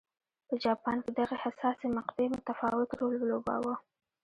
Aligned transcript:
په 0.47 0.53
جاپان 0.63 0.97
کې 1.03 1.11
دغې 1.19 1.37
حساسې 1.43 1.87
مقطعې 1.97 2.27
متفاوت 2.35 2.89
رول 2.99 3.13
ولوباوه. 3.19 3.75